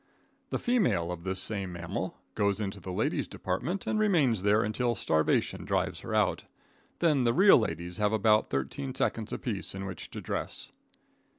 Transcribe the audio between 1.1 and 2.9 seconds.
of this same mammal, goes into